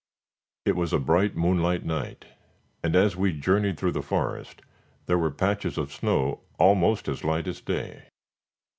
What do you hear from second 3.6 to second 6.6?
through the forest, there were patches of snow